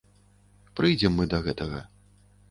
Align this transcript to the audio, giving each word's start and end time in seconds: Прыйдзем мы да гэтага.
Прыйдзем 0.79 1.19
мы 1.19 1.27
да 1.33 1.39
гэтага. 1.49 1.83